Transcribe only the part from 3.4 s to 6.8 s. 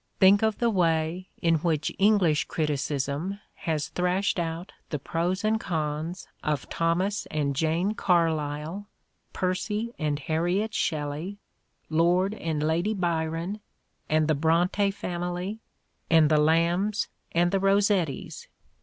has thrashed out the pros and cons of